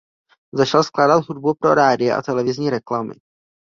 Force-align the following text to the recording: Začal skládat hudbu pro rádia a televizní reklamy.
Začal 0.55 0.83
skládat 0.83 1.25
hudbu 1.29 1.53
pro 1.53 1.73
rádia 1.75 2.17
a 2.17 2.21
televizní 2.21 2.69
reklamy. 2.69 3.13